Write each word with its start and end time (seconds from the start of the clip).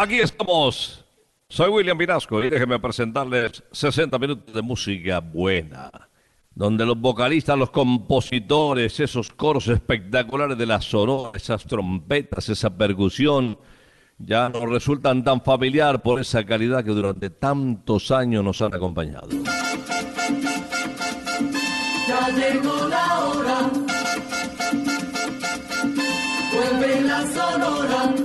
Aquí 0.00 0.18
estamos. 0.18 1.04
Soy 1.46 1.68
William 1.68 1.98
Vinasco 1.98 2.42
y 2.42 2.48
déjenme 2.48 2.78
presentarles 2.78 3.62
60 3.70 4.18
minutos 4.18 4.54
de 4.54 4.62
música 4.62 5.20
buena, 5.20 5.90
donde 6.54 6.86
los 6.86 6.98
vocalistas, 6.98 7.58
los 7.58 7.68
compositores, 7.68 8.98
esos 8.98 9.28
coros 9.28 9.68
espectaculares 9.68 10.56
de 10.56 10.64
la 10.64 10.80
sonora, 10.80 11.32
esas 11.34 11.66
trompetas, 11.66 12.48
esa 12.48 12.70
percusión, 12.70 13.58
ya 14.16 14.48
nos 14.48 14.62
resultan 14.70 15.22
tan 15.22 15.42
familiar 15.42 16.00
por 16.00 16.18
esa 16.18 16.46
calidad 16.46 16.82
que 16.82 16.92
durante 16.92 17.28
tantos 17.28 18.10
años 18.10 18.42
nos 18.42 18.62
han 18.62 18.74
acompañado. 18.74 19.28
Ya 22.08 22.28
llegó 22.30 22.88
la 22.88 23.18
hora. 23.18 23.70
Vuelve 26.54 27.00
la 27.02 27.20
sonora. 27.26 28.19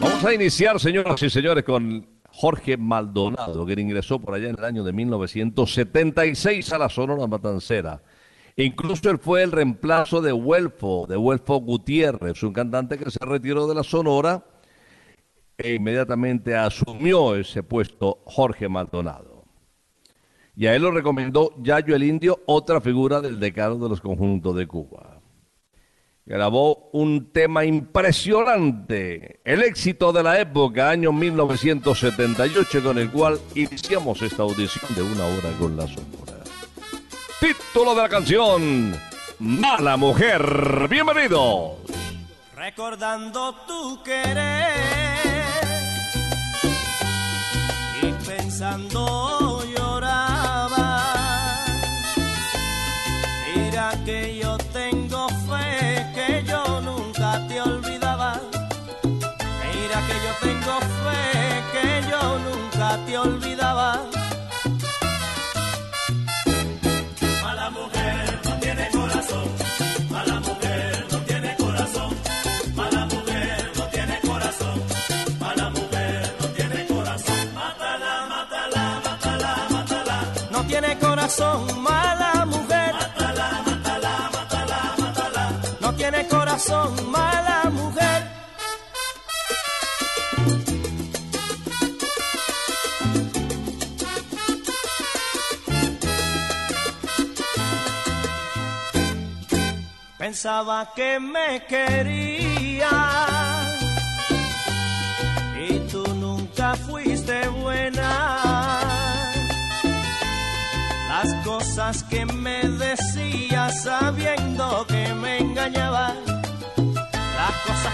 Vamos 0.00 0.24
a 0.24 0.34
iniciar, 0.34 0.78
señoras 0.78 1.22
y 1.22 1.30
señores, 1.30 1.64
con 1.64 2.06
Jorge 2.30 2.76
Maldonado, 2.76 3.64
que 3.64 3.80
ingresó 3.80 4.18
por 4.18 4.34
allá 4.34 4.50
en 4.50 4.58
el 4.58 4.64
año 4.64 4.84
de 4.84 4.92
1976 4.92 6.72
a 6.72 6.78
la 6.78 6.88
Sonora 6.90 7.26
Matancera. 7.26 8.02
Incluso 8.56 9.10
él 9.10 9.18
fue 9.18 9.42
el 9.42 9.52
reemplazo 9.52 10.20
de 10.20 10.32
Huelfo, 10.32 11.06
de 11.08 11.16
Huelfo 11.16 11.60
Gutiérrez, 11.60 12.42
un 12.42 12.52
cantante 12.52 12.98
que 12.98 13.10
se 13.10 13.24
retiró 13.24 13.66
de 13.66 13.74
la 13.74 13.82
Sonora 13.82 14.44
e 15.56 15.74
inmediatamente 15.74 16.54
asumió 16.54 17.34
ese 17.34 17.62
puesto 17.62 18.22
Jorge 18.26 18.68
Maldonado. 18.68 19.44
Y 20.54 20.66
a 20.66 20.74
él 20.74 20.82
lo 20.82 20.90
recomendó 20.90 21.54
Yayo 21.62 21.96
el 21.96 22.02
Indio, 22.02 22.42
otra 22.46 22.80
figura 22.80 23.22
del 23.22 23.40
decano 23.40 23.76
de 23.76 23.88
los 23.88 24.00
conjuntos 24.00 24.56
de 24.56 24.66
Cuba 24.66 25.15
grabó 26.26 26.90
un 26.92 27.30
tema 27.32 27.64
impresionante, 27.64 29.40
el 29.44 29.62
éxito 29.62 30.12
de 30.12 30.24
la 30.24 30.40
época, 30.40 30.90
año 30.90 31.12
1978, 31.12 32.82
con 32.82 32.98
el 32.98 33.10
cual 33.10 33.38
iniciamos 33.54 34.20
esta 34.22 34.42
audición 34.42 34.92
de 34.94 35.02
una 35.02 35.24
hora 35.24 35.50
con 35.58 35.76
la 35.76 35.86
sonora. 35.86 36.42
Título 37.40 37.94
de 37.94 38.02
la 38.02 38.08
canción, 38.08 38.92
Mala 39.38 39.96
Mujer. 39.96 40.42
Bienvenidos. 40.90 41.76
recordando 42.56 43.54
tu 43.66 44.02
querer 44.02 44.72
y 48.02 48.12
pensando 48.26 49.45
corazón, 86.66 87.10
mala 87.10 87.70
mujer. 87.70 88.22
Pensaba 100.18 100.92
que 100.94 101.20
me 101.20 101.64
quería 101.66 102.90
y 105.68 105.78
tú 105.90 106.04
nunca 106.14 106.74
fuiste 106.74 107.48
buena. 107.48 108.80
Las 111.08 111.32
cosas 111.44 112.02
que 112.04 112.26
me 112.26 112.68
decías 112.68 113.84
sabiendo 113.84 114.84
que 114.86 115.14
me 115.14 115.38
engañaba. 115.38 116.35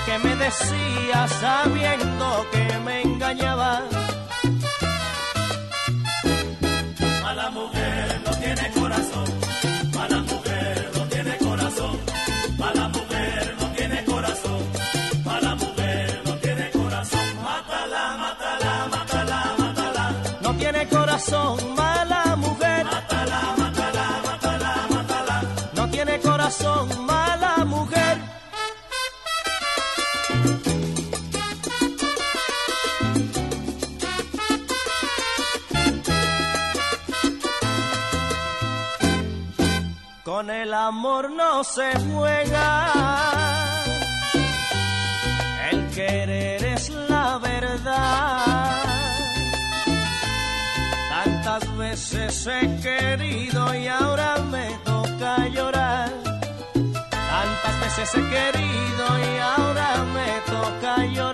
Que 0.07 0.19
me 0.19 0.37
decías 0.37 1.31
sabiendo 1.41 2.47
que 2.53 2.79
me 2.85 3.03
engañaba. 3.03 3.83
Mala 7.23 7.51
mujer 7.51 8.21
no 8.27 8.31
tiene 8.37 8.71
corazón, 8.73 9.25
mala 9.95 10.19
mujer 10.23 10.91
no 10.95 11.05
tiene 11.07 11.37
corazón, 11.39 11.99
mala 12.59 12.89
mujer 12.89 13.57
no 13.61 13.67
tiene 13.77 14.05
corazón, 14.05 14.63
mala 15.25 15.55
mujer 15.55 16.23
no 16.27 16.35
tiene 16.37 16.71
corazón. 16.71 17.27
Mátala, 17.43 18.17
mátala, 18.19 18.89
mátala, 18.91 19.55
mátala. 19.59 20.15
No 20.43 20.55
tiene 20.57 20.89
corazón, 20.89 21.72
el 40.73 40.79
amor 40.79 41.31
no 41.31 41.63
se 41.65 41.93
juega. 42.01 42.93
El 45.71 45.87
querer 45.91 46.65
es 46.65 46.89
la 47.11 47.37
verdad. 47.37 48.83
Tantas 51.11 51.77
veces 51.77 52.47
he 52.47 52.81
querido 52.81 53.75
y 53.75 53.87
ahora 53.87 54.39
me 54.51 54.67
toca 54.83 55.47
llorar. 55.49 56.11
Tantas 57.35 57.75
veces 57.83 58.15
he 58.15 58.23
querido 58.37 59.05
y 59.19 59.39
ahora 59.41 59.89
me 60.15 60.31
toca 60.51 61.05
llorar. 61.05 61.32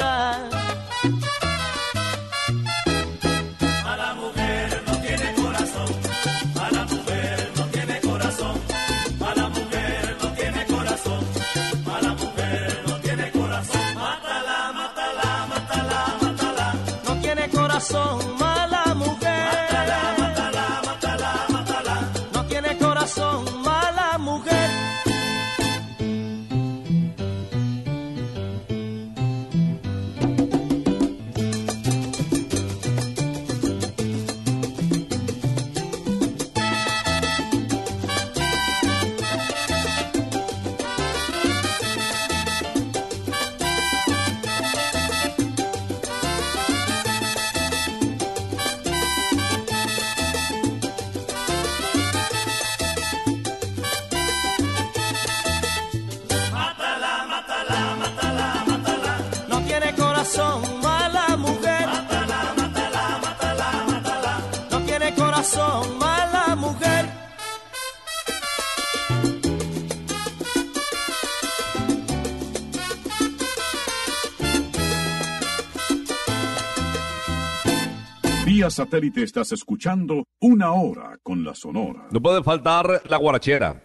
Satélite 78.71 79.23
estás 79.23 79.53
escuchando 79.53 80.25
Una 80.41 80.73
Hora 80.73 81.19
con 81.23 81.45
la 81.45 81.55
Sonora. 81.55 82.09
No 82.11 82.21
puede 82.21 82.43
faltar 82.43 83.03
la 83.09 83.17
guarachera. 83.17 83.83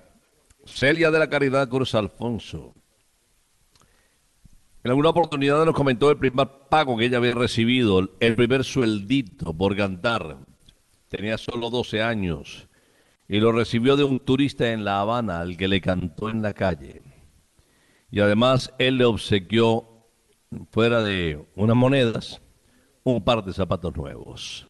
Celia 0.66 1.12
de 1.12 1.20
la 1.20 1.30
Caridad 1.30 1.68
Cruz 1.68 1.96
Alfonso. 1.96 2.74
En 4.84 4.92
alguna 4.92 5.10
oportunidad 5.10 5.64
nos 5.66 5.76
comentó 5.76 6.12
el 6.12 6.18
primer 6.18 6.48
pago 6.70 6.98
que 6.98 7.06
ella 7.06 7.18
había 7.18 7.34
recibido, 7.34 8.10
el 8.20 8.36
primer 8.36 8.64
sueldito 8.64 9.54
por 9.54 9.76
cantar. 9.78 10.38
Tenía 11.08 11.38
solo 11.38 11.70
12 11.70 12.02
años 12.02 12.68
y 13.28 13.40
lo 13.40 13.52
recibió 13.52 13.96
de 13.96 14.04
un 14.04 14.20
turista 14.20 14.72
en 14.72 14.84
La 14.84 15.00
Habana 15.00 15.40
al 15.40 15.56
que 15.56 15.68
le 15.68 15.80
cantó 15.80 16.30
en 16.30 16.42
la 16.42 16.54
calle. 16.54 17.02
Y 18.12 18.20
además 18.20 18.74
él 18.78 18.98
le 18.98 19.06
obsequió, 19.06 20.08
fuera 20.72 21.02
de 21.02 21.46
unas 21.56 21.76
monedas, 21.76 22.42
un 23.04 23.24
par 23.24 23.44
de 23.44 23.54
zapatos 23.54 23.96
nuevos. 23.96 24.68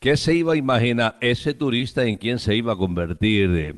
¿Qué 0.00 0.16
se 0.16 0.32
iba 0.32 0.54
a 0.54 0.56
imaginar 0.56 1.18
ese 1.20 1.52
turista 1.52 2.04
en 2.04 2.16
quién 2.16 2.38
se 2.38 2.54
iba 2.54 2.72
a 2.72 2.76
convertir 2.76 3.50
eh, 3.54 3.74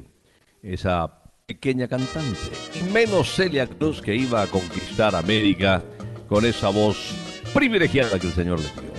esa 0.63 1.21
pequeña 1.47 1.89
cantante? 1.89 2.39
Y 2.79 2.93
menos 2.93 3.35
Celia 3.35 3.67
Cruz 3.67 4.01
que 4.01 4.15
iba 4.15 4.41
a 4.41 4.47
conquistar 4.47 5.17
América 5.17 5.83
con 6.29 6.47
esa 6.47 6.69
voz 6.69 7.13
privilegiada 7.53 8.21
que 8.21 8.29
el 8.29 8.33
Señor 8.35 8.61
le 8.61 8.67
dio. 8.67 8.93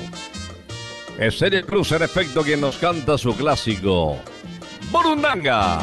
Es 1.18 1.40
Celia 1.40 1.62
Cruz, 1.62 1.94
en 1.94 2.04
efecto, 2.04 2.44
quien 2.44 2.60
nos 2.60 2.76
canta 2.78 3.18
su 3.18 3.34
clásico, 3.38 4.18
Borundanga. 4.92 5.80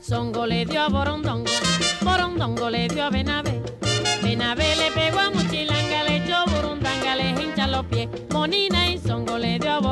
Songo 0.00 0.44
le 0.44 0.66
dio 0.66 0.82
a 0.82 0.88
Borondongo, 0.88 1.52
Borondongo 2.00 2.68
le 2.68 2.88
dio 2.88 3.04
a 3.04 3.10
Benavé. 3.10 3.62
Benavé 4.24 4.74
le 4.74 4.90
pegó 4.90 5.20
a 5.20 5.30
Muchilanga, 5.30 6.02
le 6.02 6.16
echó 6.16 6.44
Burundanga, 6.46 7.14
le 7.14 7.30
hincha 7.30 7.68
los 7.68 7.86
pies. 7.86 8.08
Monina 8.32 8.90
y 8.90 8.98
Songo 8.98 9.38
le 9.38 9.58
dio 9.60 9.70
a 9.70 9.78
Borondongo, 9.78 9.89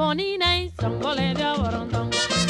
pies. 0.00 0.06
Monina 0.06 0.58
y 0.58 0.70
Songo 0.70 1.14
le 1.14 1.34
dio 1.34 1.46
a 1.46 2.49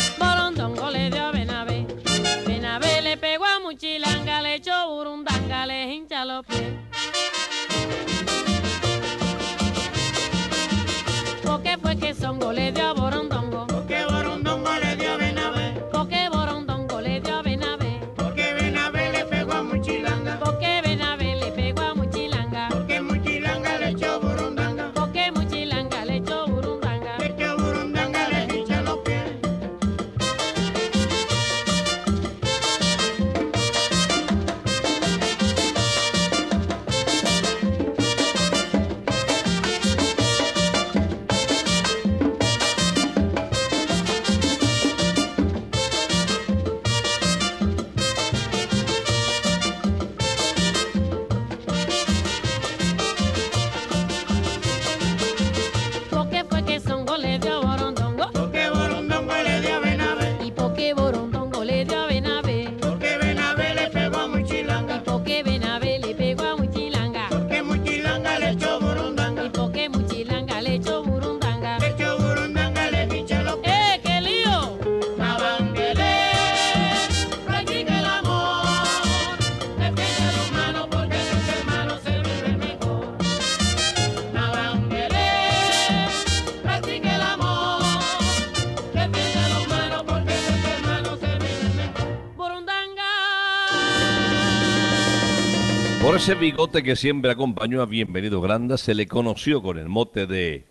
ese 96.21 96.35
bigote 96.35 96.83
que 96.83 96.97
siempre 96.97 97.31
acompañó 97.31 97.81
a 97.81 97.87
Bienvenido 97.87 98.43
Granda, 98.43 98.77
se 98.77 98.95
le 98.95 99.07
conoció 99.07 99.63
con 99.63 99.79
el 99.79 99.89
mote 99.89 100.27
de 100.27 100.67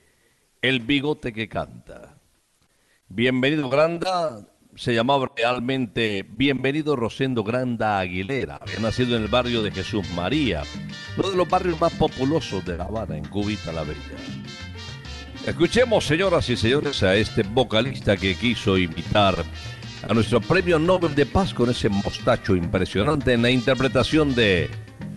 El 0.62 0.82
bigote 0.82 1.34
que 1.34 1.50
canta. 1.50 2.20
Bienvenido 3.08 3.68
Granda 3.68 4.48
se 4.76 4.94
llamaba 4.94 5.32
realmente 5.36 6.24
Bienvenido 6.30 6.96
Rosendo 6.96 7.44
Granda 7.44 7.98
Aguilera. 7.98 8.60
Había 8.62 8.80
nacido 8.80 9.18
en 9.18 9.24
el 9.24 9.28
barrio 9.28 9.64
de 9.64 9.72
Jesús 9.72 10.08
María, 10.12 10.62
uno 11.18 11.32
de 11.32 11.38
los 11.38 11.50
barrios 11.50 11.82
más 11.82 11.94
populosos 11.94 12.64
de 12.64 12.78
La 12.78 12.84
Habana, 12.84 13.18
en 13.18 13.26
Cubita 13.26 13.72
la 13.72 13.82
Bella. 13.82 13.98
Escuchemos, 15.48 16.06
señoras 16.06 16.48
y 16.50 16.58
señores, 16.58 17.02
a 17.02 17.16
este 17.16 17.42
vocalista 17.42 18.18
que 18.18 18.36
quiso 18.36 18.78
imitar 18.78 19.44
a 20.08 20.14
nuestro 20.14 20.42
premio 20.42 20.78
Nobel 20.78 21.16
de 21.16 21.26
Paz 21.26 21.56
con 21.56 21.72
ese 21.72 21.90
mostacho 21.90 22.56
impresionante 22.56 23.34
en 23.34 23.42
la 23.42 23.50
interpretación 23.50 24.36
de 24.36 24.70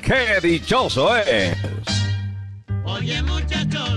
¡Qué 0.03 0.41
dichoso 0.43 1.17
es! 1.17 1.57
Oye 2.85 3.23
muchacho, 3.23 3.92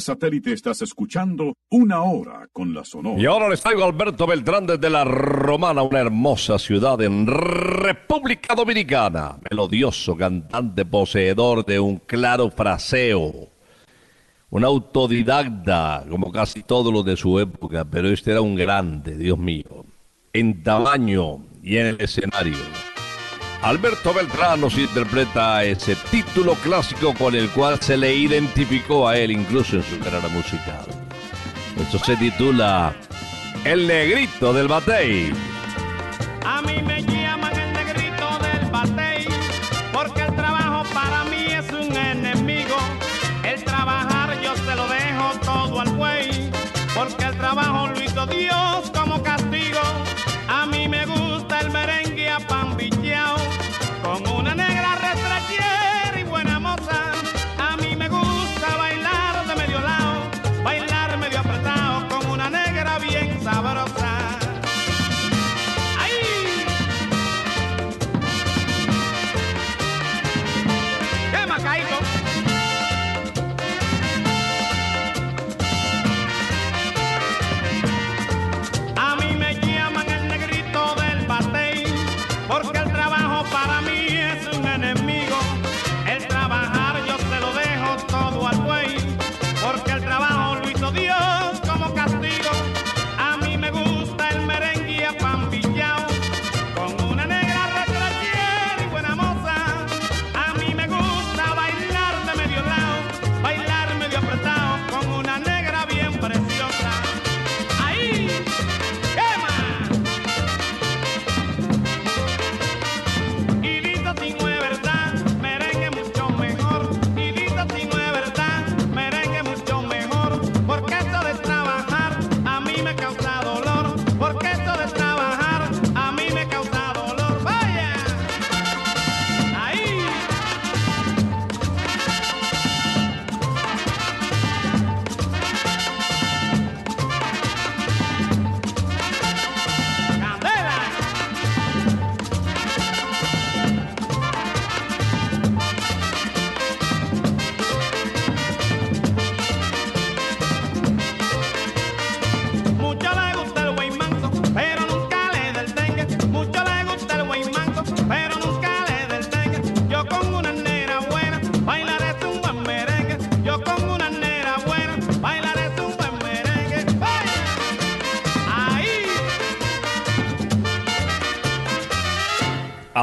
Satélite 0.00 0.52
estás 0.52 0.82
escuchando 0.82 1.54
Una 1.70 2.02
Hora 2.02 2.48
con 2.52 2.74
la 2.74 2.84
Sonora. 2.84 3.20
Y 3.20 3.26
ahora 3.26 3.48
les 3.48 3.60
traigo 3.60 3.82
a 3.82 3.86
Alberto 3.86 4.26
Beltrán 4.26 4.66
desde 4.66 4.90
La 4.90 5.04
Romana, 5.04 5.82
una 5.82 6.00
hermosa 6.00 6.58
ciudad 6.58 7.00
en 7.02 7.26
República 7.26 8.54
Dominicana. 8.54 9.38
Melodioso, 9.50 10.16
cantante, 10.16 10.84
poseedor 10.84 11.64
de 11.64 11.80
un 11.80 11.98
claro 11.98 12.50
fraseo. 12.50 13.50
Un 14.50 14.64
autodidacta, 14.64 16.04
como 16.10 16.30
casi 16.30 16.62
todos 16.62 16.92
los 16.92 17.04
de 17.04 17.16
su 17.16 17.40
época, 17.40 17.84
pero 17.84 18.08
este 18.08 18.32
era 18.32 18.40
un 18.40 18.54
grande, 18.54 19.16
Dios 19.16 19.38
mío. 19.38 19.86
En 20.32 20.62
tamaño 20.62 21.44
y 21.62 21.78
en 21.78 21.86
el 21.86 22.00
escenario. 22.00 22.91
Alberto 23.62 24.12
Beltrán 24.12 24.60
nos 24.60 24.76
interpreta 24.76 25.62
ese 25.62 25.94
título 26.10 26.54
clásico 26.56 27.14
con 27.14 27.36
el 27.36 27.48
cual 27.50 27.80
se 27.80 27.96
le 27.96 28.12
identificó 28.12 29.06
a 29.06 29.16
él 29.16 29.30
incluso 29.30 29.76
en 29.76 29.84
su 29.84 30.00
carrera 30.00 30.26
musical. 30.28 30.84
Esto 31.80 31.98
se 32.00 32.16
titula 32.16 32.92
El 33.64 33.86
Negrito 33.86 34.52
del 34.52 34.66
Batey. 34.66 35.32
A 36.44 36.60
mí 36.62 36.82
me 36.82 37.02
llaman 37.04 37.56
el 37.56 37.72
negrito 37.72 38.38
del 38.40 38.68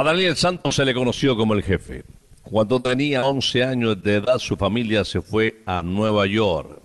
Daniel 0.10 0.36
Santos 0.36 0.74
se 0.74 0.86
le 0.86 0.96
conoció 0.96 1.38
como 1.38 1.54
el 1.54 1.62
jefe. 1.62 2.04
Cuando 2.42 2.82
tenía 2.82 3.28
11 3.28 3.64
años 3.64 4.02
de 4.02 4.16
edad, 4.16 4.40
su 4.40 4.58
familia 4.58 5.06
se 5.06 5.22
fue 5.22 5.62
a 5.68 5.84
Nueva 5.84 6.26
York. 6.26 6.82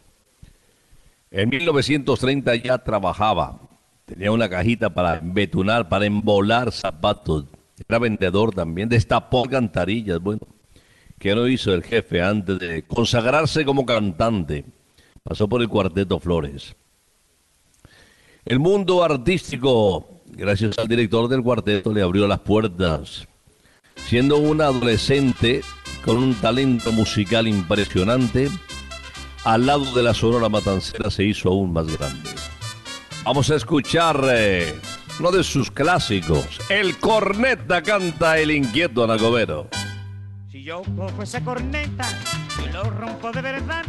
En 1.31 1.49
1930 1.49 2.55
ya 2.57 2.77
trabajaba. 2.77 3.59
Tenía 4.05 4.31
una 4.31 4.47
cajita 4.47 4.91
para 4.91 5.21
betunar, 5.23 5.89
para 5.89 6.05
embolar 6.05 6.71
zapatos. 6.71 7.47
Era 7.89 7.99
vendedor 7.99 8.55
también. 8.55 8.91
Destapó 8.91 9.45
cantarillas. 9.45 10.21
Bueno, 10.21 10.43
¿qué 11.19 11.35
no 11.35 11.49
hizo 11.49 11.73
el 11.73 11.83
jefe 11.83 12.21
antes 12.21 12.59
de 12.59 12.83
consagrarse 12.83 13.65
como 13.65 13.87
cantante? 13.87 14.67
Pasó 15.23 15.49
por 15.49 15.63
el 15.63 15.71
Cuarteto 15.71 16.21
Flores. 16.21 16.77
El 18.45 18.59
mundo 18.59 19.03
artístico, 19.03 20.14
gracias 20.37 20.79
al 20.79 20.89
director 20.89 21.29
del 21.29 21.43
cuarteto, 21.43 21.93
le 21.93 22.03
abrió 22.03 22.27
las 22.27 22.41
puertas. 22.41 23.27
Siendo 23.97 24.39
un 24.39 24.61
adolescente 24.61 25.63
con 26.05 26.17
un 26.17 26.35
talento 26.35 26.93
musical 26.93 27.49
impresionante, 27.49 28.51
al 29.45 29.67
lado 29.67 29.85
de 29.95 30.03
la 30.03 30.15
Sonora 30.15 30.49
Matancera 30.49 31.11
se 31.11 31.25
hizo 31.25 31.49
aún 31.49 31.73
más 31.73 31.87
grande. 31.87 32.31
Vamos 33.25 33.51
a 33.51 33.57
escuchar 33.57 34.21
eh, 34.31 34.75
uno 35.19 35.31
de 35.31 35.45
sus 35.45 35.71
clásicos. 35.71 36.61
El 36.69 36.99
corneta 36.99 37.83
canta 37.83 38.39
el 38.39 38.51
inquieto 38.51 39.05
Anacobero. 39.05 39.69
Si 40.51 40.63
yo 40.63 40.83
cojo 40.97 41.23
esa 41.23 41.43
corneta 41.43 42.07
y 42.63 42.73
lo 42.73 42.85
rompo 42.85 43.33
de 43.33 43.41
verdad, 43.41 43.85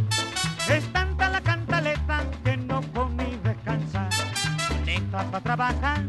es 0.70 0.84
tanta 0.94 1.30
la 1.30 1.42
cantaleta 1.42 2.26
que 2.44 2.58
no 2.58 2.82
ni 3.18 3.36
descansar. 3.44 4.10
Corneta 4.68 5.32
para 5.32 5.44
trabajar, 5.44 6.05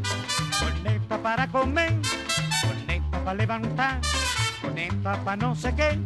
para 1.27 1.49
comer, 1.49 1.93
corneta 2.62 3.19
para 3.25 3.35
levantar, 3.35 4.01
corneta 4.62 5.17
para 5.25 5.37
no 5.37 5.57
sé 5.57 5.75
qué, 5.75 5.99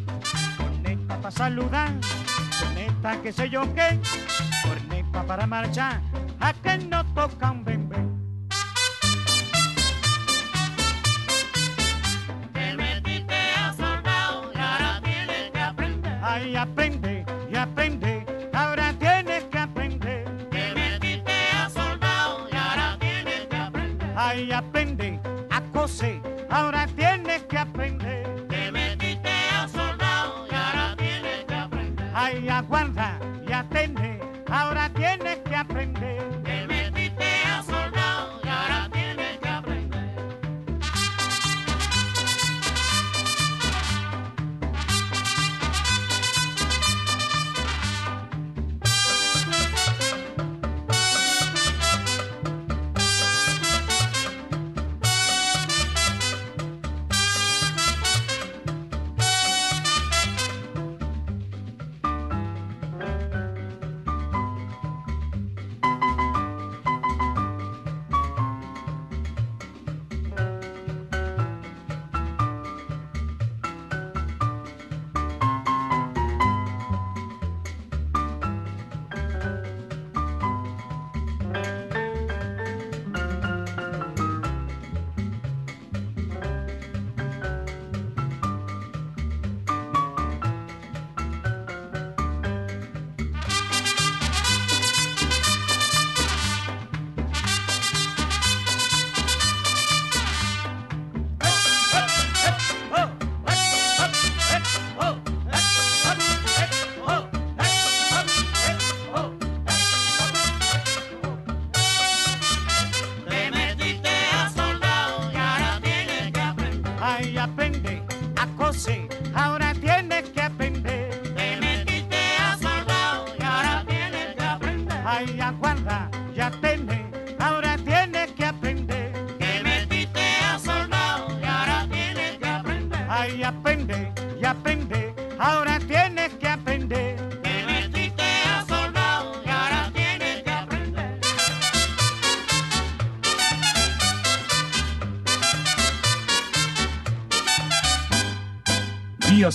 corneta 0.57 1.21
para 1.21 1.31
saludar, 1.31 1.93
corneta 2.59 3.21
que 3.21 3.31
sé 3.31 3.51
yo 3.51 3.63
qué, 3.75 4.01
corneta 4.65 5.23
para 5.25 5.47
marchar, 5.47 6.01
a 6.41 6.55
que 6.55 6.79
no 6.79 7.05
tocan 7.13 7.63
bembé. 7.67 7.99
Te 12.55 12.75
metiste 12.79 13.35
a 13.59 13.75
soldado 13.75 14.51
y 14.55 14.59
ahora 14.59 15.03
tienes 15.05 15.51
que 15.51 15.61
aprender. 15.61 16.19
Ay, 16.23 16.57
aprende 16.57 16.90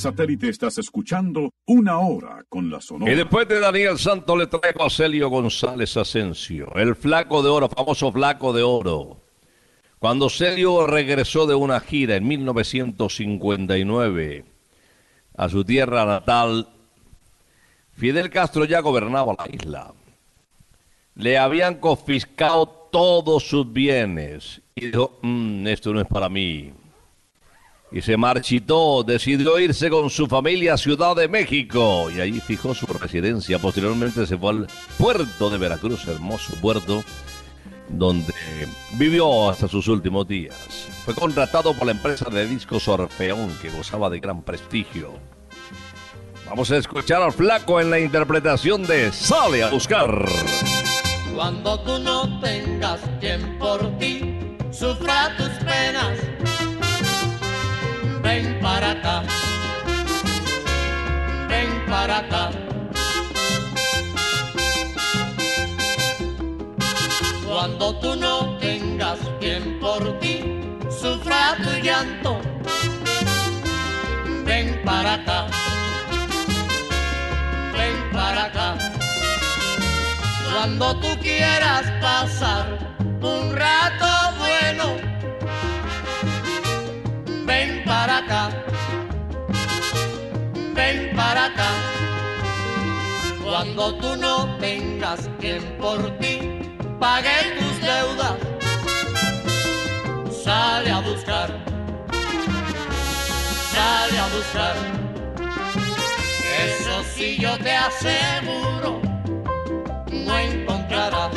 satélite 0.06 0.50
estás 0.50 0.78
escuchando 0.78 1.50
una 1.66 1.98
hora 1.98 2.46
con 2.48 2.70
la 2.70 2.80
Sonora. 2.80 3.12
Y 3.12 3.16
después 3.16 3.48
de 3.48 3.60
Daniel 3.60 3.98
Santos 3.98 4.38
le 4.38 4.46
traigo 4.46 4.84
a 4.84 4.90
Celio 4.92 5.30
González 5.30 5.98
Asensio, 5.98 6.72
el 6.76 6.96
flaco 6.96 7.42
de 7.42 7.50
oro, 7.50 7.68
famoso 7.70 8.12
flaco 8.12 8.54
de 8.54 8.62
oro. 8.62 9.24
Cuando 9.98 10.30
Celio 10.30 10.86
regresó 10.86 11.48
de 11.48 11.56
una 11.56 11.80
gira 11.80 12.18
en 12.18 12.28
1959 12.28 14.46
a 15.36 15.50
su 15.50 15.66
tierra 15.66 16.06
natal, 16.06 16.70
Fidel 17.94 18.30
Castro 18.30 18.66
ya 18.66 18.82
gobernaba 18.82 19.36
la 19.40 19.48
isla. 19.52 19.92
Le 21.16 21.40
habían 21.40 21.80
confiscado 21.80 22.68
todos 22.92 23.48
sus 23.48 23.74
bienes 23.74 24.62
y 24.76 24.86
dijo, 24.88 25.18
"Mm, 25.24 25.66
esto 25.66 25.92
no 25.94 26.02
es 26.02 26.08
para 26.08 26.30
mí. 26.30 26.72
Y 27.92 28.02
se 28.02 28.18
marchitó, 28.18 29.04
decidió 29.04 29.60
irse 29.60 29.90
con 29.90 30.10
su 30.10 30.28
familia 30.28 30.74
a 30.74 30.78
Ciudad 30.78 31.16
de 31.16 31.28
México 31.28 32.10
y 32.10 32.20
allí 32.20 32.40
fijó 32.42 32.74
su 32.74 32.86
residencia. 32.88 33.60
Posteriormente 33.60 34.26
se 34.26 34.38
fue 34.38 34.50
al 34.50 34.68
puerto 34.98 35.50
de 35.50 35.58
Veracruz, 35.58 36.08
hermoso 36.08 36.56
puerto, 36.62 37.04
donde 37.88 38.34
vivió 38.98 39.50
hasta 39.50 39.68
sus 39.68 39.88
últimos 39.88 40.28
días. 40.28 40.56
Fue 41.06 41.14
contratado 41.14 41.74
por 41.74 41.86
la 41.86 41.92
empresa 41.92 42.30
de 42.30 42.48
discos 42.48 42.88
Orfeón, 42.88 43.56
que 43.62 43.70
gozaba 43.70 44.10
de 44.10 44.20
gran 44.20 44.42
prestigio. 44.42 45.14
Vamos 46.48 46.70
a 46.72 46.78
escuchar 46.78 47.22
al 47.22 47.34
flaco 47.34 47.82
en 47.82 47.90
la 47.90 48.00
interpretación 48.00 48.86
de 48.86 49.12
Sale 49.12 49.64
a 49.64 49.70
buscar. 49.70 50.26
Cuando 51.34 51.80
tú 51.82 52.00
no 52.00 52.40
tengas 52.40 53.00
quien 53.20 53.58
por 53.58 53.98
ti 53.98 54.40
sufra 54.72 55.36
tus 55.38 55.50
penas, 55.66 56.18
ven 58.26 58.60
para 58.60 58.92
acá, 58.92 59.24
ven 61.48 61.72
para 61.88 62.18
acá. 62.18 62.50
Cuando 67.48 68.00
tú 68.00 68.16
no 68.16 68.58
tengas 68.58 69.20
quien 69.40 69.80
por 69.80 70.02
ti 70.20 70.38
sufra 70.90 71.56
tu 71.64 71.72
llanto, 71.86 72.42
ven 74.44 74.82
para 74.84 75.14
acá, 75.14 75.46
ven 77.78 77.98
para 78.12 78.46
acá. 78.46 78.70
Cuando 80.52 81.00
tú 81.00 81.10
quieras 81.22 81.86
pasar 82.02 82.66
un 83.22 83.56
rato 83.56 84.10
bueno, 84.40 85.15
ven 87.46 87.84
para 87.86 88.18
acá, 88.18 88.50
ven 90.74 91.16
para 91.16 91.46
acá. 91.46 91.70
Cuando 93.44 93.96
tú 93.96 94.16
no 94.18 94.58
tengas 94.58 95.30
quien 95.40 95.62
por 95.78 96.00
ti 96.18 96.60
pague 97.00 97.56
tus 97.60 97.82
deudas, 97.82 98.38
sale 100.44 100.90
a 100.92 101.00
buscar, 101.00 101.50
sale 103.74 104.20
a 104.20 104.28
buscar. 104.36 104.76
Eso 106.66 107.04
sí 107.14 107.38
yo 107.38 107.58
te 107.60 107.72
aseguro, 107.72 109.02
no 110.12 110.38
encontrarás, 110.38 111.32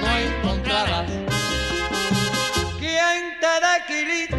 no 0.00 0.16
encontrarás. 0.16 1.35
Quien 3.96 4.28
te 4.28 4.35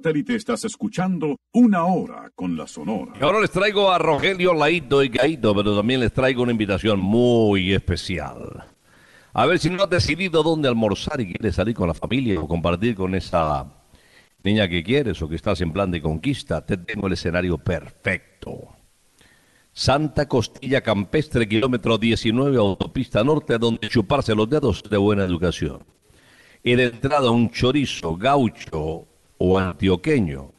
satélite 0.00 0.34
estás 0.34 0.64
escuchando 0.64 1.36
Una 1.52 1.84
Hora 1.84 2.30
con 2.34 2.56
la 2.56 2.66
Sonora. 2.66 3.12
Y 3.20 3.22
ahora 3.22 3.40
les 3.40 3.50
traigo 3.50 3.90
a 3.90 3.98
Rogelio 3.98 4.54
Laito 4.54 5.02
y 5.02 5.08
Gaito, 5.08 5.54
pero 5.54 5.76
también 5.76 6.00
les 6.00 6.10
traigo 6.10 6.42
una 6.42 6.52
invitación 6.52 6.98
muy 6.98 7.74
especial. 7.74 8.64
A 9.34 9.46
ver 9.46 9.58
si 9.58 9.68
no 9.68 9.82
has 9.82 9.90
decidido 9.90 10.42
dónde 10.42 10.68
almorzar 10.68 11.20
y 11.20 11.26
quieres 11.26 11.56
salir 11.56 11.74
con 11.74 11.88
la 11.88 11.94
familia 11.94 12.40
o 12.40 12.48
compartir 12.48 12.94
con 12.94 13.14
esa 13.14 13.66
niña 14.42 14.68
que 14.68 14.82
quieres 14.82 15.20
o 15.20 15.28
que 15.28 15.36
estás 15.36 15.60
en 15.60 15.70
plan 15.70 15.90
de 15.90 16.00
conquista, 16.00 16.64
te 16.64 16.78
tengo 16.78 17.06
el 17.06 17.12
escenario 17.12 17.58
perfecto. 17.58 18.68
Santa 19.72 20.26
Costilla 20.26 20.80
Campestre, 20.80 21.46
kilómetro 21.46 21.98
19, 21.98 22.56
autopista 22.56 23.22
norte, 23.22 23.58
donde 23.58 23.88
chuparse 23.90 24.34
los 24.34 24.48
dedos 24.48 24.82
de 24.82 24.96
buena 24.96 25.24
educación. 25.24 25.84
De 26.64 26.84
entrada 26.84 27.30
un 27.30 27.50
chorizo 27.50 28.16
gaucho 28.16 29.09
o 29.40 29.58
antioqueño. 29.58 30.52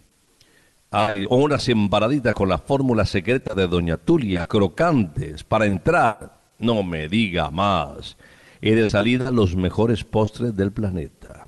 Hay 0.90 1.26
unas 1.30 1.70
embaraditas 1.70 2.34
con 2.34 2.50
la 2.50 2.58
fórmula 2.58 3.06
secreta 3.06 3.54
de 3.54 3.68
Doña 3.68 3.98
Tulia, 3.98 4.48
crocantes, 4.48 5.44
para 5.44 5.66
entrar, 5.66 6.40
no 6.60 6.84
me 6.84 7.08
diga 7.08 7.50
más. 7.52 8.18
Y 8.60 8.72
de 8.72 8.90
salida 8.90 9.32
los 9.32 9.56
mejores 9.56 10.04
postres 10.04 10.56
del 10.56 10.72
planeta. 10.72 11.46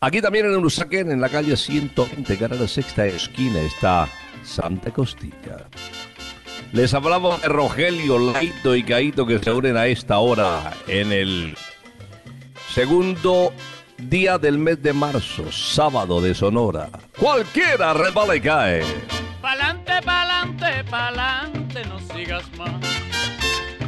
Aquí 0.00 0.22
también 0.22 0.46
en 0.46 0.56
Urusaquén, 0.56 1.10
en 1.10 1.20
la 1.20 1.28
calle 1.28 1.56
120, 1.56 2.38
cara 2.38 2.56
la 2.56 2.68
sexta 2.68 3.04
esquina, 3.06 3.60
está 3.60 4.08
Santa 4.42 4.92
Costilla. 4.92 5.68
Les 6.72 6.94
hablamos 6.94 7.42
de 7.42 7.48
Rogelio, 7.48 8.18
Laito 8.18 8.76
y 8.76 8.84
Caito 8.84 9.26
que 9.26 9.40
se 9.40 9.52
unen 9.52 9.76
a 9.76 9.88
esta 9.88 10.18
hora 10.18 10.72
en 10.86 11.12
el 11.12 11.54
segundo 12.72 13.52
día 14.08 14.38
del 14.38 14.58
mes 14.58 14.82
de 14.82 14.92
marzo, 14.92 15.50
sábado 15.52 16.20
de 16.20 16.34
Sonora. 16.34 16.88
Cualquiera 17.18 17.92
resbala 17.92 18.36
y 18.36 18.40
cae. 18.40 18.82
Pa'lante, 19.40 20.00
pa'lante, 20.02 20.84
pa'lante, 20.84 21.84
no 21.86 21.98
sigas 22.14 22.44
más. 22.56 22.74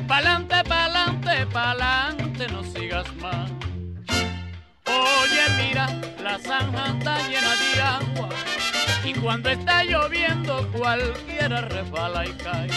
Pa'lante, 0.07 0.63
pa'lante, 0.65 1.47
pa'lante, 1.47 2.49
no 2.49 2.63
sigas 2.65 3.07
más. 3.17 3.51
Oye, 4.87 5.45
mira, 5.57 5.87
la 6.23 6.39
zanja 6.39 6.87
está 6.99 7.19
llena 7.29 7.55
de 7.55 7.83
agua. 7.83 8.29
Y 9.05 9.15
cuando 9.15 9.49
está 9.51 9.85
lloviendo, 9.85 10.69
cualquiera 10.73 11.63
resbala 11.63 12.27
y 12.27 12.33
cae. 12.33 12.69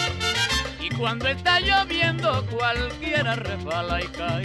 Y 0.80 0.88
cuando 0.90 1.28
está 1.28 1.60
lloviendo, 1.60 2.44
cualquiera 2.46 3.36
resbala 3.36 4.02
y 4.02 4.06
cae. 4.08 4.44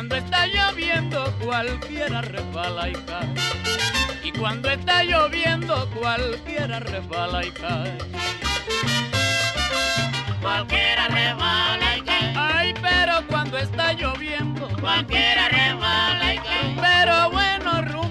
Cuando 0.00 0.16
está 0.16 0.46
lloviendo, 0.46 1.30
cualquiera 1.44 2.22
resbala 2.22 2.88
y 2.88 2.94
cae. 2.94 3.34
Y 4.22 4.32
cuando 4.32 4.70
está 4.70 5.04
lloviendo, 5.04 5.90
cualquiera 5.90 6.80
resbala 6.80 7.44
y 7.44 7.50
cae. 7.50 7.98
Cualquiera 10.40 11.06
resbala 11.06 11.98
y 11.98 12.00
cae, 12.00 12.34
Ay, 12.34 12.74
pero 12.80 13.26
cuando 13.26 13.58
está 13.58 13.92
lloviendo, 13.92 14.70
cualquiera 14.80 15.50
resbala 15.50 16.34
y 16.34 16.38
cae, 16.38 16.76
pero 16.80 17.30
bueno, 17.30 17.82
rumba 17.82 18.09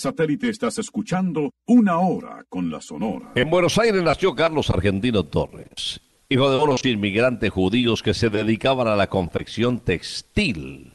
satélite 0.00 0.48
estás 0.48 0.78
escuchando 0.78 1.50
Una 1.66 1.98
Hora 1.98 2.44
con 2.48 2.70
la 2.70 2.80
Sonora. 2.80 3.32
En 3.34 3.50
Buenos 3.50 3.78
Aires 3.78 4.02
nació 4.02 4.34
Carlos 4.34 4.70
Argentino 4.70 5.24
Torres, 5.24 6.00
hijo 6.28 6.50
de 6.50 6.58
unos 6.58 6.84
inmigrantes 6.86 7.50
judíos 7.50 8.02
que 8.02 8.14
se 8.14 8.30
dedicaban 8.30 8.88
a 8.88 8.96
la 8.96 9.08
confección 9.08 9.80
textil. 9.80 10.94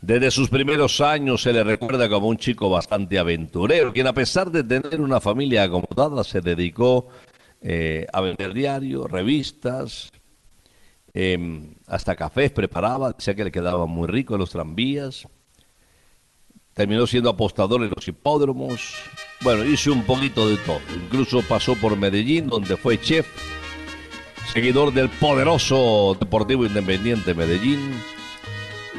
Desde 0.00 0.30
sus 0.30 0.48
primeros 0.48 1.00
años 1.00 1.42
se 1.42 1.52
le 1.52 1.62
recuerda 1.64 2.08
como 2.08 2.28
un 2.28 2.36
chico 2.36 2.68
bastante 2.68 3.18
aventurero, 3.18 3.92
quien 3.92 4.08
a 4.08 4.12
pesar 4.12 4.50
de 4.50 4.64
tener 4.64 5.00
una 5.00 5.20
familia 5.20 5.62
acomodada 5.62 6.24
se 6.24 6.40
dedicó 6.40 7.08
eh, 7.60 8.06
a 8.12 8.20
vender 8.20 8.52
diarios, 8.52 9.10
revistas, 9.10 10.10
em, 11.14 11.74
hasta 11.86 12.16
cafés 12.16 12.50
preparaba, 12.50 13.12
decía 13.12 13.34
que 13.34 13.44
le 13.44 13.52
quedaba 13.52 13.86
muy 13.86 14.08
rico 14.08 14.34
en 14.34 14.40
los 14.40 14.50
tranvías. 14.50 15.26
Terminó 16.78 17.08
siendo 17.08 17.28
apostador 17.28 17.82
en 17.82 17.90
los 17.92 18.06
hipódromos. 18.06 18.94
Bueno, 19.40 19.64
hizo 19.64 19.92
un 19.92 20.04
poquito 20.04 20.48
de 20.48 20.56
todo. 20.58 20.80
Incluso 20.94 21.42
pasó 21.42 21.74
por 21.74 21.96
Medellín, 21.96 22.46
donde 22.46 22.76
fue 22.76 23.00
chef, 23.00 23.26
seguidor 24.52 24.92
del 24.92 25.08
poderoso 25.08 26.16
Deportivo 26.20 26.64
Independiente 26.64 27.34
Medellín. 27.34 28.00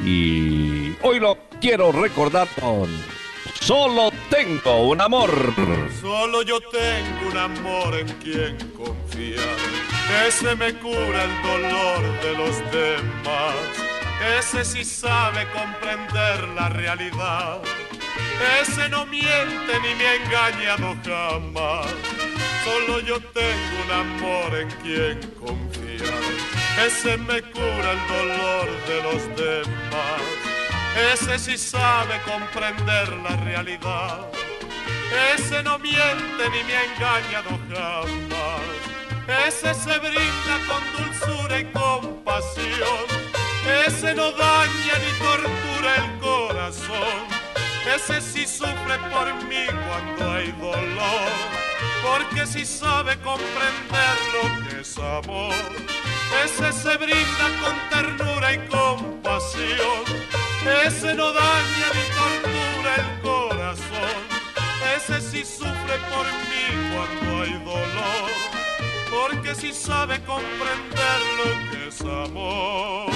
Y 0.04 0.92
hoy 1.00 1.20
lo 1.20 1.38
quiero 1.58 1.90
recordar 1.90 2.48
con 2.60 2.90
Solo 3.58 4.10
tengo 4.28 4.90
un 4.90 5.00
amor. 5.00 5.30
Solo 6.02 6.42
yo 6.42 6.60
tengo 6.60 7.30
un 7.30 7.38
amor 7.38 7.94
en 7.98 8.08
quien 8.18 8.58
confiar. 8.76 9.56
Ese 10.28 10.54
me 10.54 10.74
cura 10.74 11.24
el 11.24 11.42
dolor 11.42 12.20
de 12.22 12.32
los 12.36 12.58
demás. 12.72 13.99
Ese 14.20 14.64
sí 14.64 14.84
sabe 14.84 15.46
comprender 15.50 16.48
la 16.48 16.68
realidad. 16.68 17.60
Ese 18.60 18.88
no 18.90 19.06
miente 19.06 19.80
ni 19.82 19.94
me 19.94 20.06
ha 20.06 20.14
engañado 20.16 20.94
jamás. 21.04 21.86
Solo 22.64 23.00
yo 23.00 23.18
tengo 23.20 23.82
un 23.84 23.90
amor 23.90 24.54
en 24.54 24.70
quien 24.82 25.30
confiar. 25.40 26.20
Ese 26.86 27.16
me 27.16 27.40
cura 27.40 27.92
el 27.92 28.08
dolor 28.08 28.68
de 28.86 29.02
los 29.02 29.36
demás. 29.36 30.22
Ese 31.12 31.38
sí 31.38 31.56
sabe 31.56 32.20
comprender 32.26 33.08
la 33.22 33.36
realidad. 33.36 34.26
Ese 35.34 35.62
no 35.62 35.78
miente 35.78 36.50
ni 36.52 36.64
me 36.64 36.76
ha 36.76 36.84
engañado 36.84 37.58
jamás. 37.68 38.60
Ese 39.46 39.72
se 39.74 39.98
brinda 39.98 40.56
con 40.68 40.82
dulzura 40.96 41.60
y 41.60 41.64
compasión. 41.66 43.19
Ese 43.66 44.14
no 44.14 44.32
daña 44.32 44.94
ni 45.04 45.18
tortura 45.18 45.96
el 45.96 46.18
corazón. 46.18 47.40
Ese 47.94 48.20
sí 48.20 48.46
sufre 48.46 48.98
por 49.12 49.34
mí 49.44 49.66
cuando 49.66 50.32
hay 50.32 50.52
dolor. 50.52 51.30
Porque 52.02 52.46
sí 52.46 52.64
sabe 52.64 53.16
comprender 53.18 54.16
lo 54.32 54.68
que 54.68 54.80
es 54.80 54.96
amor. 54.98 55.54
Ese 56.44 56.72
se 56.72 56.96
brinda 56.96 57.46
con 57.62 57.76
ternura 57.90 58.54
y 58.54 58.58
compasión. 58.68 60.04
Ese 60.86 61.14
no 61.14 61.32
daña 61.32 61.86
ni 61.94 62.04
tortura 62.20 62.94
el 62.96 63.20
corazón. 63.20 64.20
Ese 64.96 65.20
sí 65.20 65.44
sufre 65.44 65.96
por 66.10 66.26
mí 66.48 66.94
cuando 66.94 67.42
hay 67.42 67.52
dolor. 67.64 68.59
Porque 69.10 69.54
sí 69.54 69.72
sabe 69.72 70.20
comprender 70.24 71.18
lo 71.38 71.70
que 71.70 71.88
es 71.88 72.00
amor. 72.02 73.10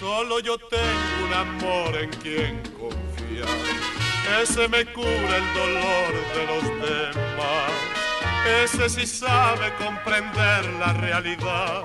Solo 0.00 0.40
yo 0.40 0.56
tengo 0.58 1.26
un 1.26 1.32
amor 1.34 1.96
en 1.96 2.10
quien 2.10 2.62
confiar. 2.78 3.48
Ese 4.42 4.68
me 4.68 4.86
cura 4.86 5.36
el 5.36 5.54
dolor 5.54 6.12
de 6.34 6.46
los 6.46 6.64
demás. 6.88 7.72
Ese 8.62 8.88
sí 8.88 9.06
sabe 9.06 9.72
comprender 9.76 10.64
la 10.74 10.92
realidad. 10.94 11.84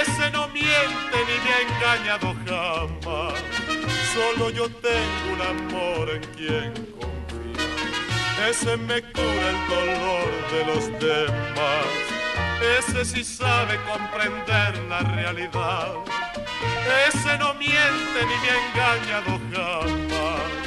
Ese 0.00 0.30
no 0.30 0.48
miente 0.48 1.16
ni 1.28 1.36
me 1.44 1.50
ha 1.52 1.60
engañado 1.68 2.34
jamás. 2.46 3.34
Solo 4.14 4.50
yo 4.50 4.68
tengo 4.68 5.24
un 5.34 5.40
amor 5.40 6.10
en 6.10 6.22
quien 6.36 6.72
confiar. 6.96 8.48
Ese 8.50 8.76
me 8.76 9.02
cura 9.02 9.50
el 9.54 9.60
dolor 9.68 10.30
de 10.52 10.60
los 10.66 10.84
demás. 11.00 11.86
Ese 12.78 13.04
sí 13.04 13.24
sabe 13.24 13.78
comprender 13.90 14.78
la 14.88 15.00
realidad. 15.00 15.94
Ese 17.08 17.38
no 17.38 17.54
miente 17.54 18.18
ni 18.28 18.36
me 18.42 18.50
ha 18.50 18.58
engañado 18.68 19.40
jamás. 19.52 20.62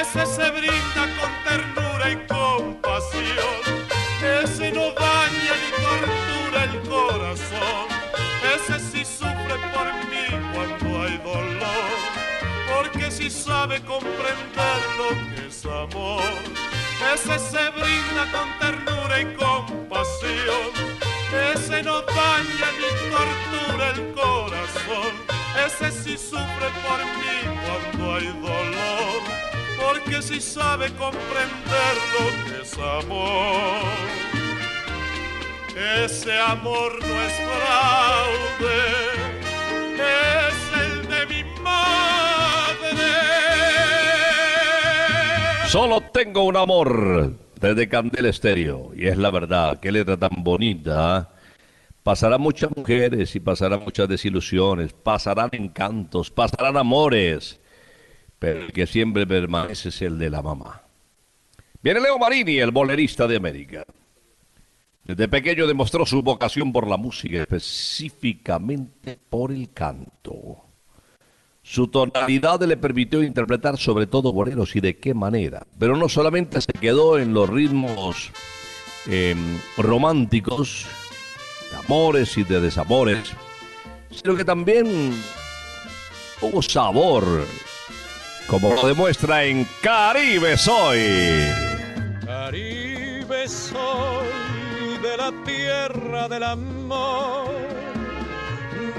Ese 0.00 0.26
se 0.26 0.50
brinda 0.50 1.02
con 1.18 1.32
ternura 1.44 2.10
y 2.10 2.16
compasión. 2.26 3.51
Sabe 13.62 13.80
comprender 13.82 14.80
lo 14.98 15.08
que 15.30 15.46
es 15.46 15.64
amor. 15.64 16.22
Ese 17.14 17.38
se 17.38 17.70
brinda 17.70 18.24
con 18.34 18.48
ternura 18.58 19.20
y 19.20 19.26
compasión. 19.34 20.70
Ese 21.54 21.82
no 21.84 22.02
daña 22.02 22.68
ni 22.80 22.90
tortura 23.12 23.90
el 23.94 24.14
corazón. 24.14 25.12
Ese 25.64 25.92
sí 25.92 26.18
sufre 26.18 26.68
por 26.84 26.98
mí 27.20 27.38
cuando 27.64 28.14
hay 28.16 28.26
dolor. 28.48 29.22
Porque 29.80 30.22
sí 30.22 30.40
sabe 30.40 30.92
comprender 30.94 31.94
lo 32.14 32.24
que 32.44 32.62
es 32.62 32.72
amor. 32.78 33.84
Ese 36.04 36.36
amor 36.40 36.98
no 37.06 37.22
es 37.22 37.34
fraude, 37.46 38.82
es 40.48 40.80
el 40.82 41.08
de 41.08 41.26
mi 41.26 41.60
madre. 41.60 42.31
Solo 45.72 46.02
tengo 46.02 46.44
un 46.44 46.58
amor 46.58 47.34
desde 47.58 47.88
Candel 47.88 48.26
Estéreo. 48.26 48.92
Y 48.94 49.06
es 49.06 49.16
la 49.16 49.30
verdad, 49.30 49.80
qué 49.80 49.90
letra 49.90 50.18
tan 50.18 50.44
bonita. 50.44 51.32
Pasarán 52.02 52.42
muchas 52.42 52.76
mujeres 52.76 53.34
y 53.34 53.40
pasarán 53.40 53.82
muchas 53.82 54.06
desilusiones, 54.06 54.92
pasarán 54.92 55.48
encantos, 55.52 56.30
pasarán 56.30 56.76
amores, 56.76 57.58
pero 58.38 58.60
el 58.60 58.72
que 58.74 58.86
siempre 58.86 59.26
permanece 59.26 59.88
es 59.88 60.02
el 60.02 60.18
de 60.18 60.28
la 60.28 60.42
mamá. 60.42 60.82
Viene 61.82 62.00
Leo 62.00 62.18
Marini, 62.18 62.58
el 62.58 62.70
bolerista 62.70 63.26
de 63.26 63.36
América. 63.36 63.86
Desde 65.04 65.26
pequeño 65.26 65.66
demostró 65.66 66.04
su 66.04 66.22
vocación 66.22 66.70
por 66.70 66.86
la 66.86 66.98
música, 66.98 67.40
específicamente 67.40 69.18
por 69.30 69.50
el 69.50 69.72
canto. 69.72 70.66
Su 71.62 71.88
tonalidad 71.88 72.60
le 72.62 72.76
permitió 72.76 73.22
interpretar 73.22 73.78
sobre 73.78 74.06
todo 74.06 74.32
boleros 74.32 74.74
y 74.74 74.80
de 74.80 74.98
qué 74.98 75.14
manera. 75.14 75.66
Pero 75.78 75.96
no 75.96 76.08
solamente 76.08 76.60
se 76.60 76.72
quedó 76.72 77.18
en 77.18 77.32
los 77.32 77.48
ritmos 77.48 78.30
eh, 79.08 79.34
románticos, 79.76 80.86
de 81.70 81.76
amores 81.76 82.36
y 82.36 82.44
de 82.44 82.60
desamores, 82.60 83.32
sino 84.10 84.36
que 84.36 84.44
también 84.44 85.14
hubo 86.40 86.60
sabor, 86.62 87.24
como 88.48 88.74
lo 88.74 88.86
demuestra 88.86 89.44
en 89.44 89.66
Caribe 89.80 90.56
Soy. 90.56 91.00
Caribe 92.26 93.48
soy 93.48 94.26
de 95.02 95.16
la 95.16 95.32
tierra 95.44 96.28
del 96.28 96.42
amor, 96.42 97.48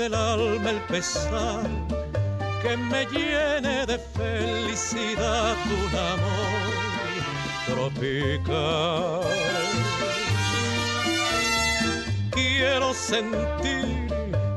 Del 0.00 0.14
alma 0.14 0.70
el 0.70 0.80
pesar, 0.88 1.60
que 2.62 2.74
me 2.74 3.04
llene 3.12 3.84
de 3.84 3.98
felicidad 3.98 5.54
un 5.78 5.92
amor 6.14 6.70
tropical. 7.68 9.20
Quiero 12.30 12.94
sentir 12.94 14.08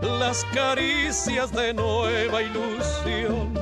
las 0.02 0.46
caricias 0.54 1.52
de 1.52 1.74
nueva 1.74 2.42
ilusión, 2.42 3.54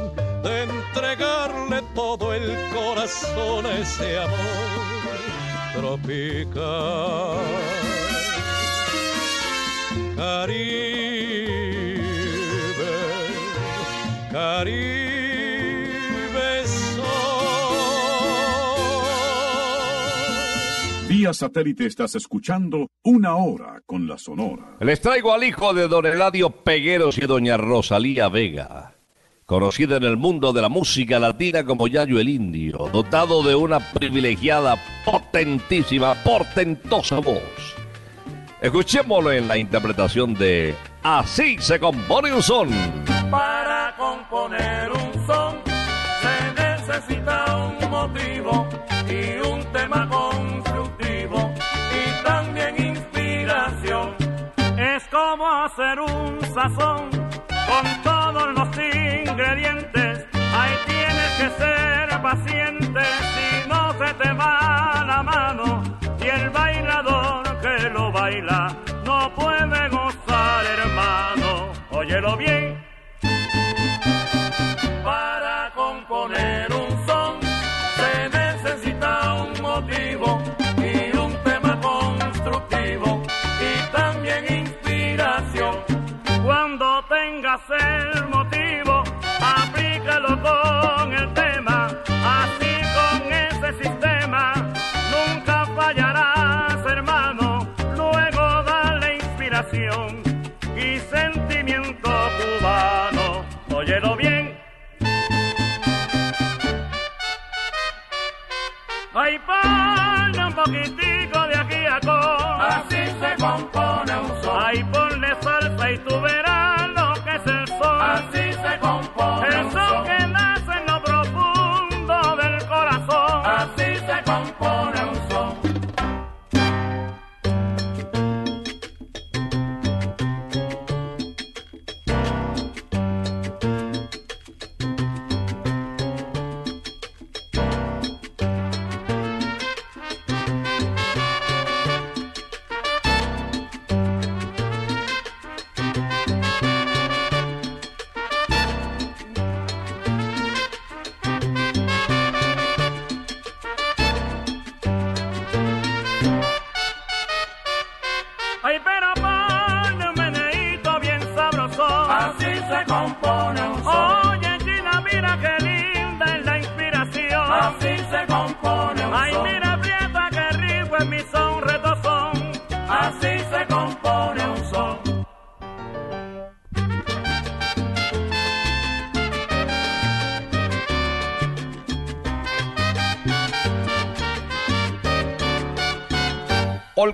de 0.44 0.64
entregarle 0.64 1.82
todo 1.96 2.32
el 2.32 2.46
corazón 2.76 3.66
a 3.66 3.80
ese 3.80 4.20
amor 4.20 5.18
tropical. 5.74 7.40
Caribe, 10.16 10.91
Vía 21.32 21.48
satélite 21.48 21.86
estás 21.86 22.14
escuchando 22.16 22.90
Una 23.04 23.38
Hora 23.38 23.82
con 23.86 24.06
la 24.06 24.18
Sonora. 24.18 24.76
Les 24.82 25.00
traigo 25.00 25.34
al 25.34 25.46
hijo 25.46 25.74
de 25.74 25.88
don 25.88 26.06
Eladio 26.06 26.50
Pegueros 26.50 27.18
y 27.18 27.22
doña 27.22 27.56
Rosalía 27.56 28.28
Vega, 28.28 28.96
conocida 29.46 29.96
en 29.96 30.04
el 30.04 30.18
mundo 30.18 30.52
de 30.52 30.62
la 30.62 30.68
música 30.68 31.20
latina 31.20 31.64
como 31.64 31.88
Yayo 31.88 32.20
el 32.20 32.28
Indio, 32.28 32.90
dotado 32.92 33.44
de 33.44 33.56
una 33.56 33.80
privilegiada, 33.80 34.76
potentísima, 35.06 36.16
portentosa 36.16 37.20
voz. 37.20 37.76
Escuchémoslo 38.62 39.32
en 39.32 39.48
la 39.48 39.58
interpretación 39.58 40.34
de 40.34 40.76
Así 41.02 41.58
se 41.60 41.80
compone 41.80 42.34
un 42.34 42.44
son. 42.44 42.70
Para 43.32 43.96
componer 43.98 44.61
con 56.54 58.04
todos 58.04 58.54
los 58.54 58.68
ingredientes. 58.78 60.26
Ahí 60.54 60.74
tienes 60.86 61.32
que 61.38 61.50
ser 61.58 62.22
paciente 62.22 63.02
si 63.34 63.70
no 63.70 63.94
se 63.94 64.14
te 64.16 64.34
va 64.34 65.04
la 65.08 65.24
mano. 65.24 65.82
Y 66.20 66.28
el 66.28 66.50
bailador 66.50 67.44
que 67.62 67.90
lo 67.90 68.12
baila 68.12 68.76
no 69.06 69.34
puede 69.34 69.88
gozar, 69.90 70.66
hermano. 70.66 71.72
Óyelo 71.92 72.36
bien. 72.36 72.71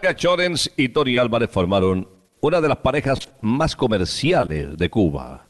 Olga 0.08 0.16
Chorens 0.16 0.72
y 0.78 0.88
Tony 0.88 1.18
Álvarez 1.18 1.50
formaron 1.52 2.08
una 2.40 2.62
de 2.62 2.70
las 2.70 2.78
parejas 2.78 3.30
más 3.42 3.76
comerciales 3.76 4.78
de 4.78 4.90
Cuba. 4.90 5.50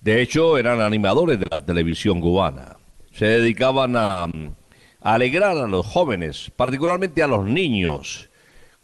De 0.00 0.22
hecho, 0.22 0.56
eran 0.56 0.80
animadores 0.80 1.40
de 1.40 1.48
la 1.50 1.66
televisión 1.66 2.20
cubana. 2.20 2.76
Se 3.10 3.24
dedicaban 3.24 3.96
a, 3.96 4.28
mm, 4.28 4.54
alegrar 5.00 5.58
a 5.58 5.66
los 5.66 5.84
jóvenes, 5.84 6.52
particularmente 6.54 7.24
a 7.24 7.26
los 7.26 7.44
niños, 7.44 8.30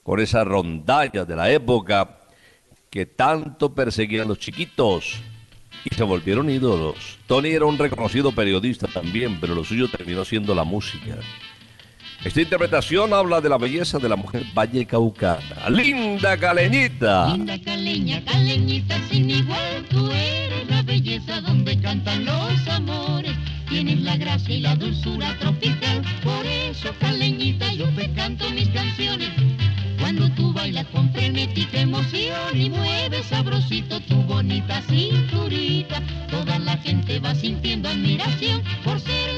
con 0.02 0.18
esa 0.18 0.42
rondalla 0.42 1.24
de 1.24 1.36
la 1.36 1.48
época 1.48 2.18
que 2.90 3.06
tanto 3.06 3.72
perseguían 3.72 4.24
a 4.24 4.30
los 4.30 4.40
chiquitos 4.40 5.20
y 5.84 5.94
se 5.94 6.02
volvieron 6.02 6.50
ídolos. 6.50 7.20
Tony 7.28 7.50
era 7.50 7.66
un 7.66 7.78
reconocido 7.78 8.32
periodista 8.32 8.88
también, 8.88 9.38
pero 9.40 9.54
lo 9.54 9.62
suyo 9.62 9.88
terminó 9.88 10.24
siendo 10.24 10.56
la 10.56 10.64
música. 10.64 11.18
Esta 12.24 12.40
interpretación 12.40 13.14
habla 13.14 13.40
de 13.40 13.48
la 13.48 13.58
belleza 13.58 13.98
de 13.98 14.08
la 14.08 14.16
mujer 14.16 14.44
vallecaucana. 14.52 15.70
Linda 15.70 16.36
caleñita. 16.36 17.32
Linda 17.32 17.56
caleña, 17.60 18.20
caleñita 18.24 18.96
sin 19.08 19.30
igual, 19.30 19.84
tú 19.88 20.10
eres 20.10 20.68
la 20.68 20.82
belleza 20.82 21.40
donde 21.40 21.80
cantan 21.80 22.24
los 22.24 22.68
amores. 22.68 23.32
Tienes 23.68 24.00
la 24.00 24.16
gracia 24.16 24.54
y 24.54 24.60
la 24.60 24.74
dulzura 24.74 25.36
tropical, 25.38 26.02
por 26.24 26.44
eso 26.44 26.92
caleñita 26.98 27.72
yo 27.74 27.86
te 27.94 28.10
canto 28.12 28.50
mis 28.50 28.68
canciones. 28.70 29.30
Cuando 30.00 30.28
tú 30.30 30.52
bailas 30.52 30.86
con 30.86 31.12
frenética 31.12 31.80
emoción 31.80 32.54
y 32.54 32.70
mueves 32.70 33.26
sabrosito 33.26 34.00
tu 34.00 34.16
bonita 34.22 34.82
cinturita, 34.82 36.02
toda 36.30 36.58
la 36.58 36.76
gente 36.78 37.20
va 37.20 37.34
sintiendo 37.34 37.88
admiración 37.88 38.62
por 38.84 38.98
ser 39.00 39.37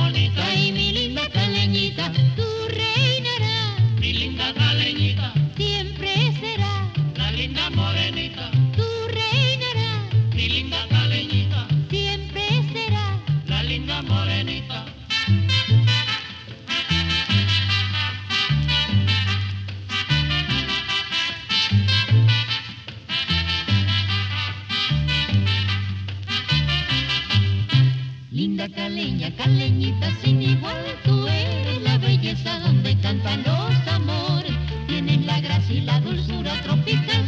caleñita 29.37 30.09
sin 30.21 30.41
igual, 30.41 30.85
tú 31.03 31.27
eres 31.27 31.81
la 31.81 31.97
belleza 31.97 32.59
donde 32.59 32.97
cantan 32.99 33.43
los 33.43 33.93
amores. 33.93 34.53
Tienes 34.87 35.25
la 35.25 35.39
gracia 35.39 35.75
y 35.75 35.81
la 35.81 35.99
dulzura 35.99 36.53
tropical, 36.63 37.27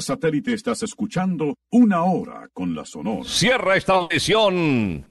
Satélite 0.00 0.54
estás 0.54 0.82
escuchando 0.82 1.54
Una 1.70 2.04
Hora 2.04 2.48
con 2.52 2.74
la 2.74 2.84
Sonora. 2.84 3.24
Cierra 3.24 3.76
esta 3.76 3.94
audición. 3.94 5.06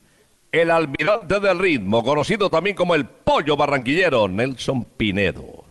El 0.51 0.71
almirante 0.71 1.39
del 1.39 1.59
ritmo, 1.59 2.03
conocido 2.03 2.49
también 2.49 2.75
como 2.75 2.95
el 2.95 3.05
pollo 3.05 3.57
barranquillero, 3.57 4.27
Nelson 4.27 4.85
Pinedo. 4.85 5.65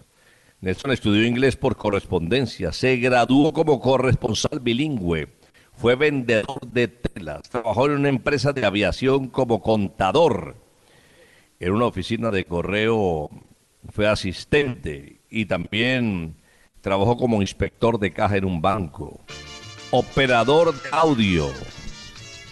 Nelson 0.60 0.90
estudió 0.90 1.24
inglés 1.24 1.56
por 1.56 1.76
correspondencia, 1.76 2.72
se 2.72 2.96
graduó 2.96 3.52
como 3.52 3.80
corresponsal 3.80 4.60
bilingüe, 4.60 5.28
fue 5.72 5.96
vendedor 5.96 6.60
de 6.66 6.88
telas, 6.88 7.42
trabajó 7.48 7.86
en 7.86 7.92
una 7.92 8.08
empresa 8.08 8.52
de 8.52 8.64
aviación 8.64 9.28
como 9.28 9.62
contador, 9.62 10.56
en 11.60 11.72
una 11.72 11.86
oficina 11.86 12.30
de 12.30 12.44
correo 12.44 13.30
fue 13.92 14.06
asistente 14.06 15.20
y 15.30 15.46
también 15.46 16.36
trabajó 16.86 17.16
como 17.16 17.42
inspector 17.42 17.98
de 17.98 18.12
caja 18.12 18.36
en 18.36 18.44
un 18.44 18.62
banco, 18.62 19.20
operador 19.90 20.72
de 20.72 20.88
audio. 20.92 21.50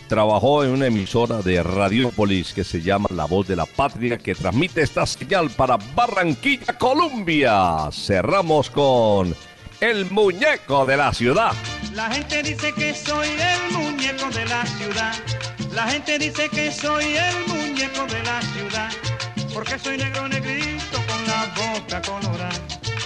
Trabajó 0.09 0.65
en 0.65 0.71
una 0.71 0.89
emisora 0.89 1.41
de 1.41 1.63
Radiopolis 1.63 2.53
que 2.53 2.65
se 2.65 2.83
llama 2.83 3.07
La 3.13 3.27
Voz 3.27 3.47
de 3.47 3.55
la 3.55 3.65
Patria 3.65 4.19
que 4.19 4.35
transmite 4.35 4.83
esta 4.83 5.07
señal 5.07 5.51
para 5.51 5.77
Barranquilla, 5.95 6.77
Colombia. 6.77 7.89
Cerramos 7.93 8.71
con 8.71 9.37
El 9.81 10.11
Muñeco 10.11 10.85
de 10.85 10.97
la 10.97 11.15
Ciudad. 11.15 11.53
La 11.93 12.11
gente 12.11 12.43
dice 12.43 12.73
que 12.73 12.93
soy 12.93 13.29
el 13.29 13.73
muñeco 13.73 14.29
de 14.31 14.47
la 14.47 14.67
ciudad. 14.67 15.15
La 15.73 15.87
gente 15.87 16.19
dice 16.19 16.49
que 16.49 16.73
soy 16.73 17.05
el 17.05 17.47
muñeco 17.47 18.05
de 18.07 18.23
la 18.25 18.43
ciudad. 18.43 18.91
Porque 19.55 19.79
soy 19.79 19.97
negro 19.97 20.27
negrito 20.27 20.99
con 21.07 21.25
la 21.25 21.55
boca 21.55 22.03
colorada. 22.03 22.84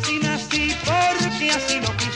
Negro 0.00 0.22
nací, 0.22 0.74
porque 0.84 1.50
así 1.50 1.80
lo 1.80 1.94
quiso 1.96 2.09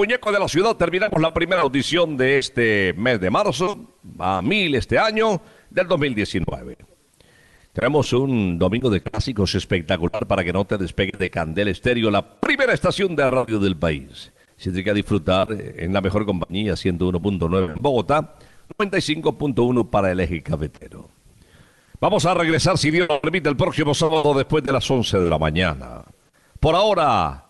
muñeco 0.00 0.32
de 0.32 0.38
la 0.38 0.48
ciudad 0.48 0.76
terminamos 0.76 1.20
la 1.20 1.34
primera 1.34 1.60
audición 1.60 2.16
de 2.16 2.38
este 2.38 2.94
mes 2.94 3.20
de 3.20 3.28
marzo, 3.28 3.78
a 4.18 4.40
mil 4.40 4.74
este 4.74 4.98
año, 4.98 5.42
del 5.68 5.88
2019. 5.88 6.78
Tenemos 7.74 8.10
un 8.14 8.58
domingo 8.58 8.88
de 8.88 9.02
clásicos 9.02 9.54
espectacular 9.54 10.26
para 10.26 10.42
que 10.42 10.54
no 10.54 10.64
te 10.64 10.78
despegues 10.78 11.18
de 11.18 11.28
Candel 11.28 11.68
Estéreo, 11.68 12.10
la 12.10 12.40
primera 12.40 12.72
estación 12.72 13.14
de 13.14 13.30
radio 13.30 13.58
del 13.58 13.76
país. 13.76 14.32
Se 14.56 14.70
tiene 14.70 14.84
que 14.84 14.94
disfrutar 14.94 15.52
eh, 15.52 15.74
en 15.84 15.92
la 15.92 16.00
mejor 16.00 16.24
compañía, 16.24 16.72
101.9 16.72 17.74
en 17.76 17.82
Bogotá, 17.82 18.36
95.1 18.78 19.90
para 19.90 20.12
el 20.12 20.20
eje 20.20 20.42
cafetero. 20.42 21.10
Vamos 22.00 22.24
a 22.24 22.32
regresar, 22.32 22.78
si 22.78 22.90
Dios 22.90 23.06
lo 23.06 23.20
permite, 23.20 23.50
el 23.50 23.56
próximo 23.56 23.92
sábado 23.92 24.32
después 24.32 24.64
de 24.64 24.72
las 24.72 24.90
11 24.90 25.18
de 25.18 25.28
la 25.28 25.38
mañana. 25.38 26.04
Por 26.58 26.74
ahora, 26.74 27.49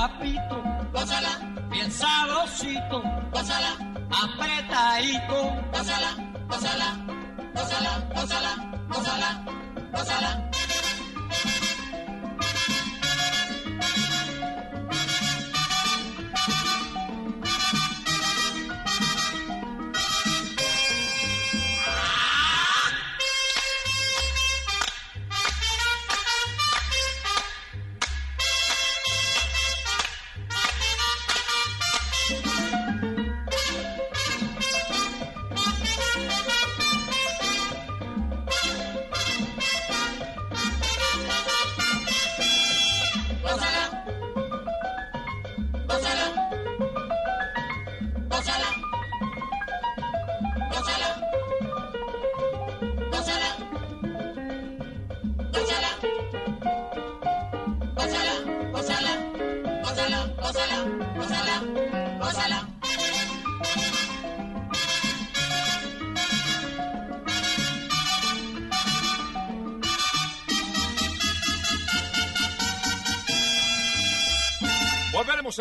papito, 0.00 0.56
gózala, 0.94 1.32
bien 1.70 1.90
sabrosito, 1.92 3.02
apretadito, 4.22 5.38
gózala, 5.72 6.10
gózala, 6.48 6.88
gózala, 7.54 7.92
gózala, 8.14 8.39